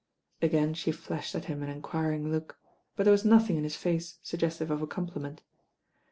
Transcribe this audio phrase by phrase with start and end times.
[0.41, 2.57] Again she flashed at him an enquiring look;
[2.95, 5.41] but there was nothing in his face suggestive of a com pliment.